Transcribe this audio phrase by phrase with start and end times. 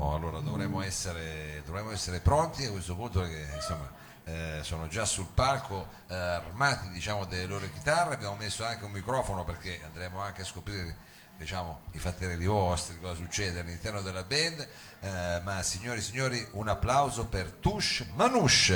[0.00, 3.90] Oh, allora dovremmo essere, dovremmo essere pronti a questo punto perché insomma
[4.22, 8.92] eh, sono già sul palco eh, armati diciamo, delle loro chitarre, abbiamo messo anche un
[8.92, 10.94] microfono perché andremo anche a scoprire
[11.36, 14.68] diciamo, i fattori vostri, cosa succede all'interno della band,
[15.00, 18.74] eh, ma signori e signori un applauso per Tush Manush.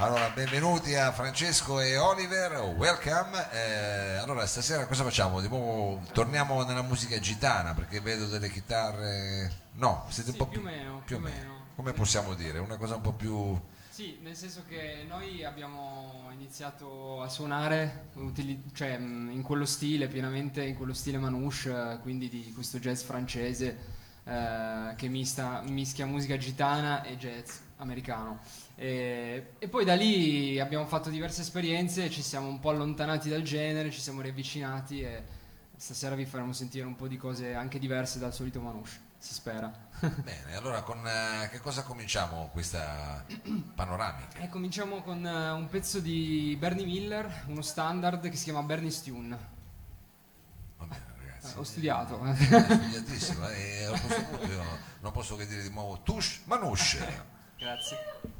[0.00, 3.52] Allora, benvenuti a Francesco e Oliver, welcome.
[3.52, 5.42] Eh, allora, stasera cosa facciamo?
[5.42, 9.52] Di nuovo torniamo nella musica gitana perché vedo delle chitarre.
[9.74, 11.36] No, siete Sì, un po' più o meno, più o più meno.
[11.52, 11.64] meno.
[11.76, 12.58] Come possiamo dire?
[12.60, 13.60] Una cosa un po' più.
[13.90, 18.08] Sì, nel senso che noi abbiamo iniziato a suonare
[18.72, 23.76] cioè, in quello stile, pienamente in quello stile manouche, quindi di questo jazz francese
[24.24, 28.40] eh, che mista- mischia musica gitana e jazz americano.
[28.80, 33.42] E, e poi da lì abbiamo fatto diverse esperienze, ci siamo un po' allontanati dal
[33.42, 35.22] genere, ci siamo riavvicinati e
[35.76, 39.70] stasera vi faremo sentire un po' di cose anche diverse dal solito manouche, si spera.
[40.00, 43.22] Bene, allora con eh, che cosa cominciamo questa
[43.76, 44.38] panoramica?
[44.38, 49.02] E cominciamo con eh, un pezzo di Bernie Miller, uno standard che si chiama Bernie's
[49.02, 49.38] Tune.
[50.78, 51.54] Va bene, ragazzi.
[51.54, 52.24] Eh, ho studiato.
[52.24, 54.64] È studiatissimo e a questo punto io
[55.00, 56.96] non posso che dire di nuovo Tush Manush.
[57.58, 58.39] Grazie.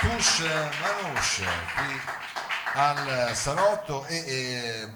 [0.00, 0.40] Tush
[0.80, 1.42] Manush
[1.74, 2.00] qui
[2.74, 4.88] al Salotto e, e,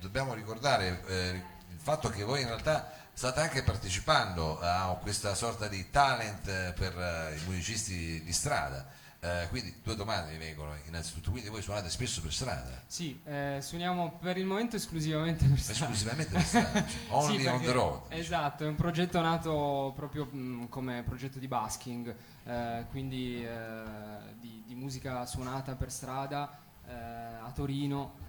[0.00, 5.68] dobbiamo ricordare eh, il fatto che voi in realtà state anche partecipando a questa sorta
[5.68, 8.86] di talent eh, per eh, i musicisti di strada.
[9.26, 13.58] Eh, quindi due domande mi vengono innanzitutto, quindi voi suonate spesso per strada, Sì, eh,
[13.60, 15.80] suoniamo per il momento esclusivamente per strada.
[15.80, 18.02] esclusivamente per strada, cioè, only Sì, on perché- the road.
[18.04, 18.20] diciamo.
[18.20, 22.14] Esatto, è un progetto nato proprio mh, come progetto di basking,
[22.44, 23.82] eh, quindi eh,
[24.38, 26.56] di, di musica suonata per strada
[26.86, 28.24] eh, a Torino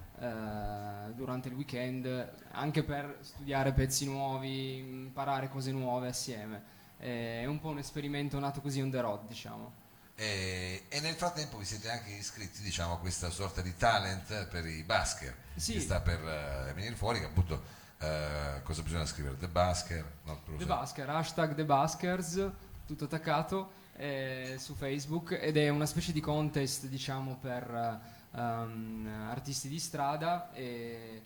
[1.13, 6.63] durante il weekend, anche per studiare pezzi nuovi, imparare cose nuove assieme.
[6.97, 9.71] È un po' un esperimento nato così on the road, diciamo.
[10.19, 14.65] E, e nel frattempo vi siete anche iscritti diciamo, a questa sorta di talent per
[14.65, 15.73] i basker Sì.
[15.73, 17.61] che sta per eh, venire fuori, che appunto
[17.99, 19.37] eh, cosa bisogna scrivere?
[19.37, 20.11] The Basker?
[20.23, 20.65] No, The.
[20.65, 22.49] Basker, hashtag The Baskers,
[22.87, 27.99] tutto attaccato eh, su Facebook ed è una specie di contest diciamo per
[28.33, 31.21] ehm, artisti di strada e,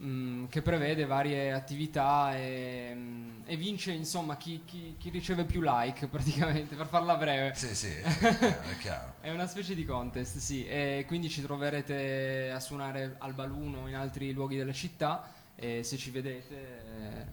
[0.00, 5.60] mm, che prevede varie attività e, mm, e vince insomma chi, chi- chi riceve più
[5.62, 7.54] like praticamente per farla breve.
[7.54, 9.14] Sì, sì, è chiaro, è chiaro.
[9.20, 13.94] È una specie di contest, sì, e quindi ci troverete a suonare al Baluno in
[13.94, 17.26] altri luoghi della città e se ci vedete eh,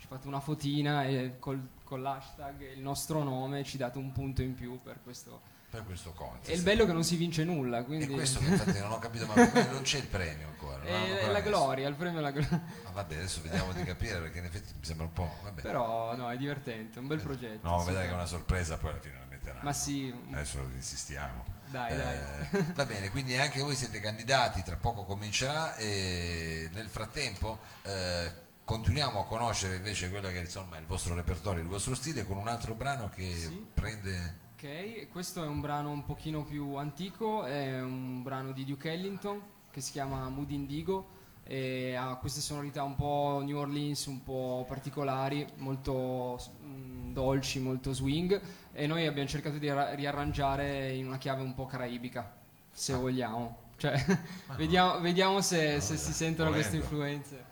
[0.00, 4.12] ci fate una fotina e col, con l'hashtag e il nostro nome ci date un
[4.12, 5.58] punto in più per questo.
[5.70, 6.48] Per questo contest.
[6.50, 8.90] E il bello è che non si vince nulla, E quindi questo che infatti non
[8.90, 9.34] ho capito, ma
[9.70, 10.82] non c'è il premio ancora.
[10.82, 11.48] è ancora la messo.
[11.48, 12.62] gloria, il premio è la gloria.
[12.84, 15.32] Ma vabbè, adesso vediamo di capire perché in effetti mi sembra un po'.
[15.42, 15.62] Vabbè.
[15.62, 17.68] Però no, è divertente, è un bel progetto.
[17.68, 19.60] no, vedrai che è una sorpresa, poi alla fine la metteranno.
[19.62, 21.44] Ma sì, Adesso insistiamo.
[21.68, 22.16] dai, dai.
[22.50, 28.32] Eh, va bene, quindi anche voi siete candidati, tra poco comincerà e nel frattempo eh,
[28.64, 32.38] continuiamo a conoscere invece quello che insomma, è il vostro repertorio, il vostro stile con
[32.38, 33.66] un altro brano che Sì.
[33.72, 34.48] prende...
[34.62, 39.40] Ok, questo è un brano un pochino più antico, è un brano di Duke Ellington
[39.70, 41.08] che si chiama Mood Indigo
[41.44, 47.94] e ha queste sonorità un po' New Orleans, un po' particolari, molto mm, dolci, molto
[47.94, 48.38] swing
[48.74, 52.30] e noi abbiamo cercato di ra- riarrangiare in una chiave un po' caraibica,
[52.70, 53.68] se vogliamo.
[53.78, 53.94] Cioè,
[54.58, 57.49] vediamo, vediamo se, se si sentono queste influenze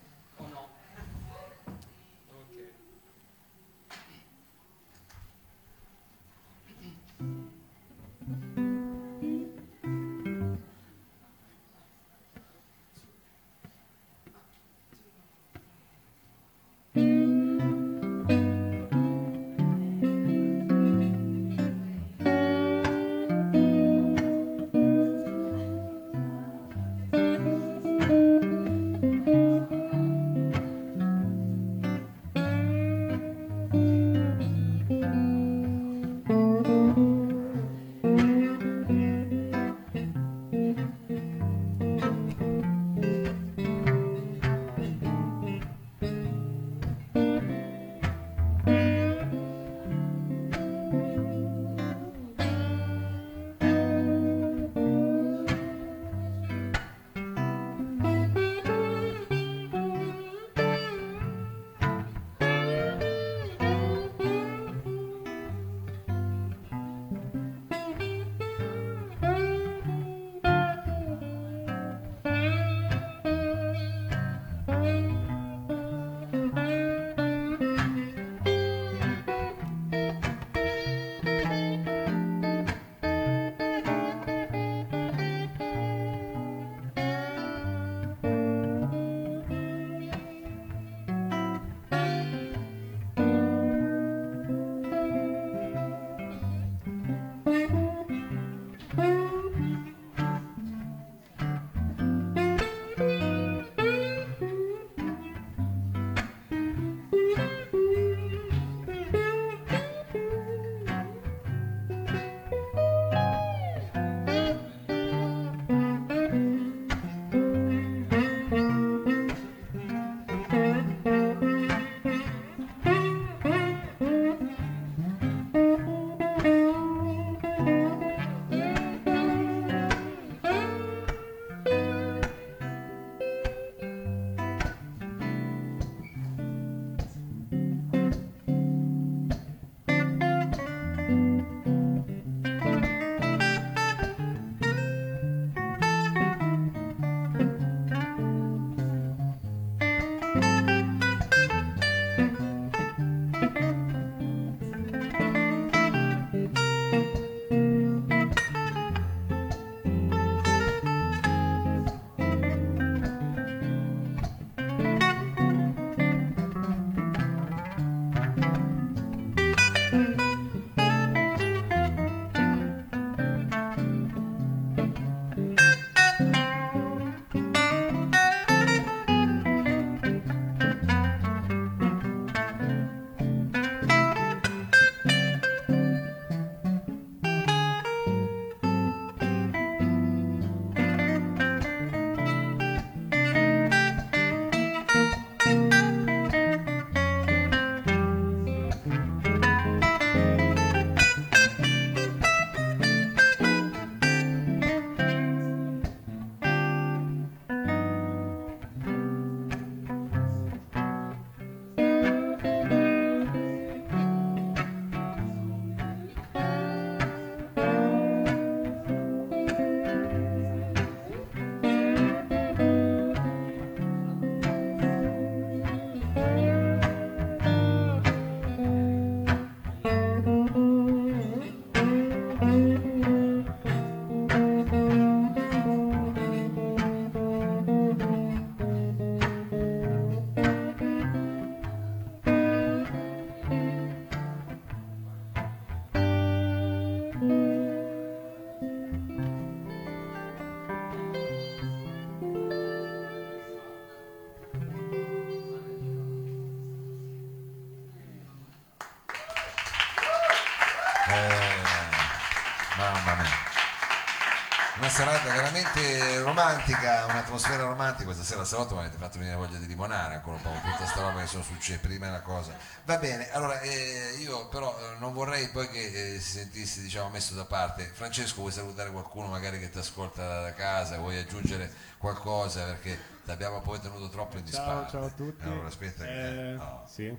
[264.99, 268.03] serata veramente romantica, un'atmosfera romantica.
[268.07, 270.87] Questa sera salotto mi avete fatto venire voglia di limonare ancora un po' con tutta
[270.87, 271.79] sta roba che sono successe.
[271.79, 272.53] Prima è una cosa.
[272.85, 277.11] Va bene, allora eh, io però eh, non vorrei poi che eh, si sentisse diciamo
[277.11, 277.85] messo da parte.
[277.85, 280.99] Francesco, vuoi salutare qualcuno magari che ti ascolta da casa?
[280.99, 282.65] Vuoi aggiungere qualcosa?
[282.65, 284.91] Perché ti abbiamo poi tenuto troppo in Ciao, disparte.
[284.91, 285.45] ciao a tutti.
[285.45, 286.51] Allora aspetta che.
[286.51, 286.83] Eh, no.
[286.93, 287.17] Sì,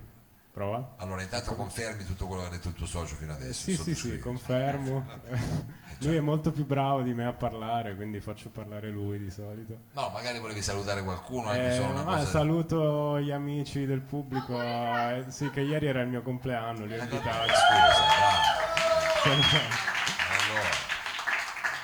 [0.52, 0.96] prova.
[0.98, 3.62] Allora intanto confermi tutto quello che ha detto il tuo socio fino Eh, adesso.
[3.62, 4.22] sì, sì, sì, sottoscrivo.
[4.22, 5.06] confermo.
[6.02, 9.76] lui è molto più bravo di me a parlare, quindi faccio parlare lui di solito.
[9.92, 12.24] No, magari volevi salutare qualcuno, Eh, cosa.
[12.26, 17.02] saluto gli amici del pubblico, eh, sì, che ieri era il mio compleanno, li ho
[17.02, 17.50] invitati.
[17.50, 19.28] Scusa,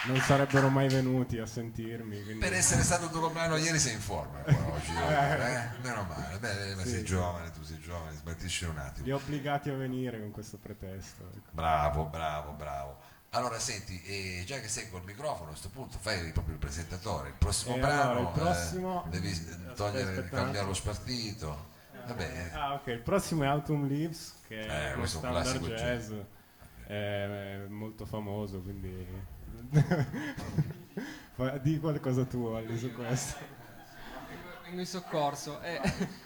[0.07, 2.23] Non sarebbero mai venuti a sentirmi.
[2.23, 5.69] quindi- per essere stato il tuo compleanno ieri sei in forma ancora oggi, eh?
[5.83, 7.05] Meno male, beh, ma Sì, sei sì.
[7.05, 9.05] giovane, tu sei giovane, sbattisci un attimo.
[9.05, 11.25] Li ho obbligati a venire con questo pretesto.
[11.35, 11.51] ecco.
[11.51, 12.99] Bravo, bravo, bravo.
[13.37, 17.29] Allora senti, eh, già che sei col microfono a questo punto fai proprio il presentatore.
[17.29, 20.37] Il prossimo E brano allora, il prossimo- eh, devi Aspetta, togliere, aspetta.
[20.37, 21.67] cambiare lo spartito.
[22.07, 25.67] Vabbè, Ah, ok, il prossimo è Autumn Leaves, che Eh, è uno è standard classico
[25.69, 26.13] jazz,
[26.87, 29.07] è, è molto famoso, quindi...
[31.61, 33.39] Di qualcosa tu, Olli, su questo.
[34.63, 35.61] Vengo in soccorso.
[35.61, 35.79] Eh,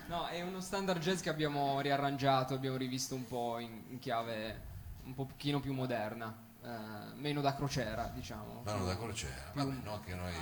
[0.07, 4.69] no, è uno standard jazz che abbiamo riarrangiato, abbiamo rivisto un po' in, in chiave
[5.05, 8.63] un pochino più moderna, eh, meno da crociera, diciamo.
[8.65, 9.51] Mano da crociera.
[9.55, 10.33] Vabbè, non che noi.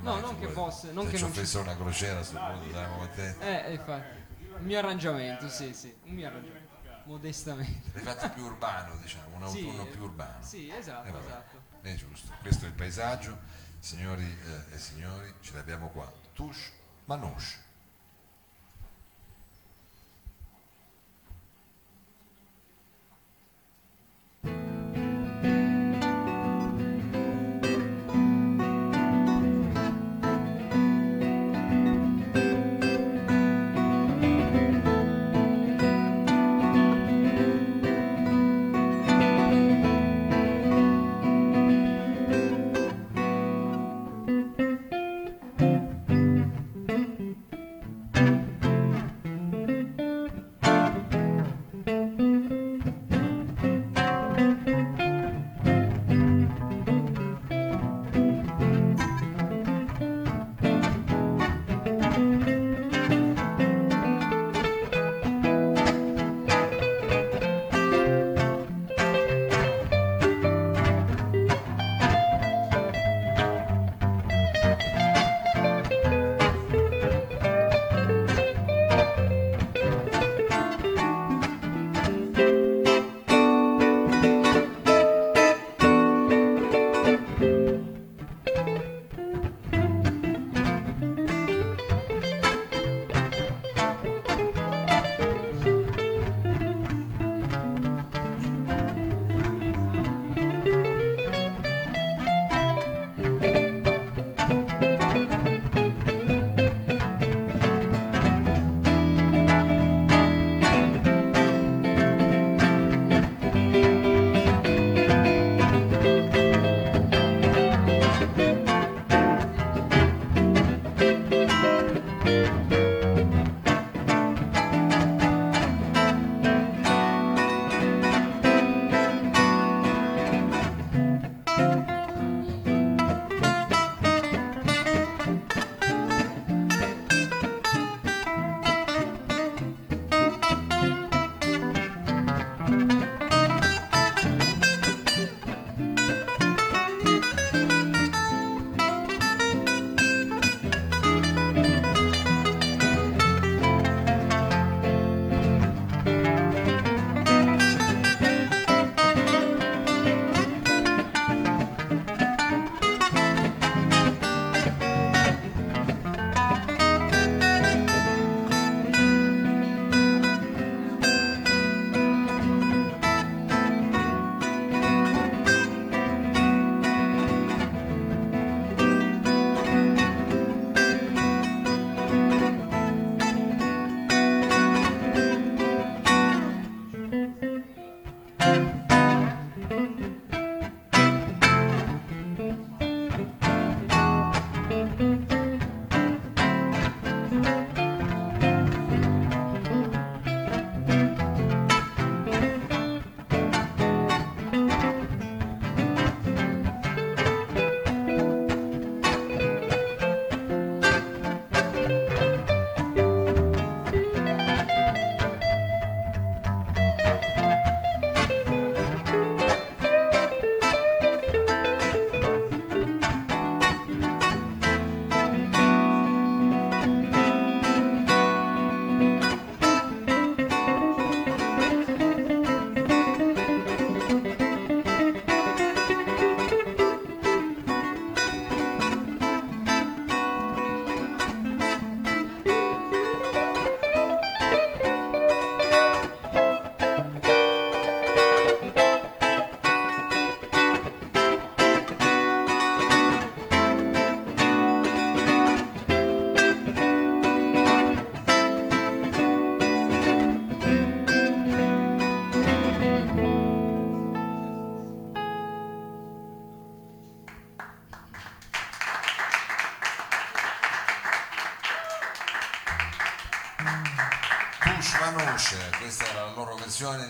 [0.00, 2.70] No, non che fosse- non se che ci non ci- offrisse una crociera sto punto
[2.72, 3.44] saremmo contenti.
[3.44, 4.26] Eh, infatti.
[4.58, 6.66] Un mio arrangiamento, sì, sì, un mio arrangiamento.
[7.04, 8.02] Modestamente.
[8.02, 10.42] L'hai più urbano, diciamo, un Sì, autunno eh, più urbano.
[10.44, 11.56] Sì, esatto, Eh, esatto.
[11.80, 13.38] È giusto, questo è il paesaggio,
[13.78, 16.12] signori eh, e signori, ce l'abbiamo qua.
[16.34, 16.72] Touche
[17.06, 17.66] Manouche.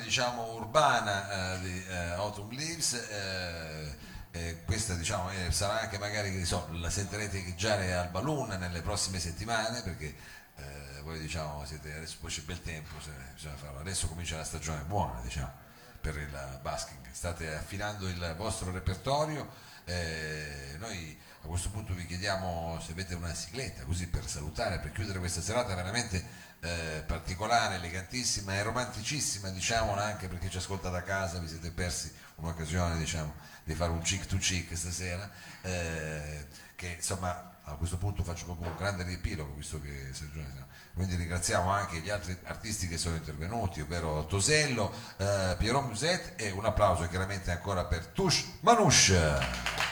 [0.08, 2.94] Diciamo urbana eh, di eh, Autumn Leaves.
[2.94, 3.96] eh,
[4.30, 9.20] eh, questa diciamo eh, sarà anche magari so, la sentirete echeggiare al balloon nelle prossime
[9.20, 10.36] settimane perché
[11.02, 13.78] voi diciamo siete adesso poi c'è bel tempo, se- bisogna farlo.
[13.78, 15.50] adesso comincia la stagione buona diciamo
[16.00, 19.48] per il basking, state affinando il vostro repertorio,
[20.78, 21.18] noi
[21.48, 25.40] a questo punto vi chiediamo se avete una sigletta così per salutare, per chiudere questa
[25.40, 26.22] serata veramente
[26.60, 32.12] eh, particolare, elegantissima e romanticissima, diciamola anche perché ci ascolta da casa, vi siete persi
[32.36, 33.32] un'occasione diciamo,
[33.64, 35.28] di fare un cheek to cheek stasera,
[35.62, 41.16] eh, che insomma a questo punto faccio proprio un grande riepilogo visto che Sergio quindi
[41.16, 46.64] ringraziamo anche gli altri artisti che sono intervenuti, ovvero Tosello, eh, Piero Muset e un
[46.66, 49.87] applauso chiaramente ancora per Tush Manouche.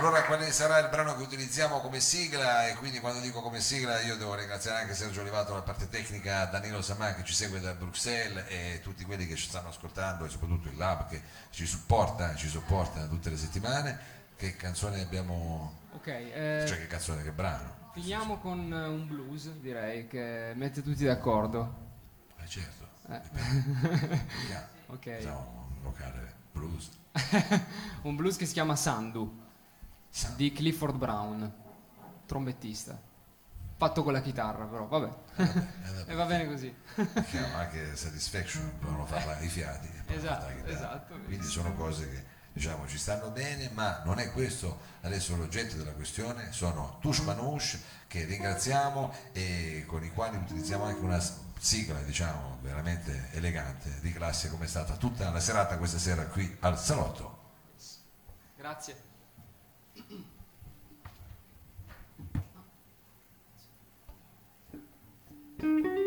[0.00, 4.00] Allora quale sarà il brano che utilizziamo come sigla e quindi quando dico come sigla
[4.00, 7.74] io devo ringraziare anche Sergio Olivato la parte tecnica, Danilo Samà che ci segue da
[7.74, 12.34] Bruxelles e tutti quelli che ci stanno ascoltando e soprattutto il Lab che ci supporta,
[12.34, 13.98] ci supporta tutte le settimane.
[14.36, 15.80] Che canzone abbiamo?
[15.92, 17.90] Ok, eh, Cioè che canzone, che brano?
[17.92, 21.74] finiamo con eh, un blues, direi, che mette tutti d'accordo.
[22.42, 23.20] Eh certo, Eh.
[24.86, 26.88] Ok, Siamo un locale blues.
[28.02, 29.48] un blues che si chiama Sandu,
[30.36, 31.52] di Clifford Brown,
[32.26, 32.98] trombettista.
[33.76, 35.12] Fatto con la chitarra, però, vabbè.
[35.36, 36.04] Eh, vabbè.
[36.06, 36.74] E va bene così.
[37.28, 41.18] Chiaro, anche Satisfaction dovevano farla i fiati e poi Esatto, esatto.
[41.24, 45.92] quindi sono cose che diciamo ci stanno bene ma non è questo adesso l'oggetto della
[45.92, 51.20] questione sono Tush Manouche che ringraziamo e con i quali utilizziamo anche una
[51.60, 56.56] sigla diciamo veramente elegante di classe come è stata tutta la serata questa sera qui
[56.60, 57.38] al salotto
[58.56, 58.96] Grazie.
[60.08, 60.22] thank
[65.60, 65.86] mm-hmm.
[65.86, 65.99] you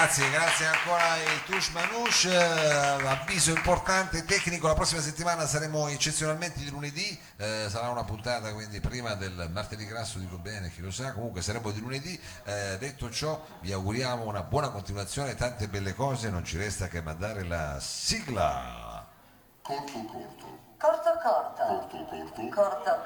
[0.00, 2.30] Grazie, grazie ancora il Touche Manouche.
[2.30, 8.50] Eh, avviso importante tecnico, la prossima settimana saremo eccezionalmente di lunedì, eh, sarà una puntata
[8.54, 12.18] quindi prima del martedì grasso, dico bene, chi lo sa, comunque saremo di lunedì.
[12.44, 17.02] Eh, detto ciò, vi auguriamo una buona continuazione, tante belle cose, non ci resta che
[17.02, 19.06] mandare la sigla.
[19.60, 20.58] Corto corto.
[20.78, 21.62] Corto corto.
[21.62, 22.48] Corto corto.
[22.48, 23.02] Corto